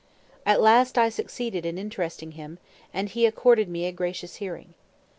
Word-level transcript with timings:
At 0.47 0.59
last 0.61 0.97
I 0.97 1.09
succeeded 1.09 1.63
in 1.63 1.77
interesting 1.77 2.31
him, 2.31 2.57
and 2.91 3.07
he 3.07 3.27
accorded 3.27 3.69
me 3.69 3.85
a 3.85 3.91
gracious 3.91 4.37
hearing. 4.37 4.73